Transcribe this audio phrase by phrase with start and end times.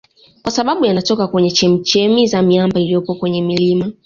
[0.41, 3.91] Kwa sababu yanatoka kwenye chemichemi za miamba iliyopo kwenye milima